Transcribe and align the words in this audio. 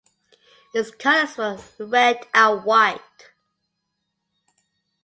Its 0.73 0.89
colours 0.89 1.37
were 1.37 1.85
red 1.85 2.25
and 2.33 2.63
white. 2.63 3.29